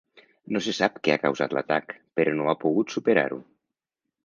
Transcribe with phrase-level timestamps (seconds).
[0.55, 3.41] No se sap què ha causat l'atac, però no ha pogut superar-ho.